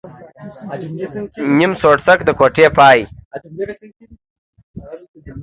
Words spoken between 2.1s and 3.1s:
د کوټې پاى.